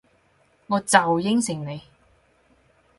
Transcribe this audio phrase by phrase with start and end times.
[0.65, 1.79] 我就應承你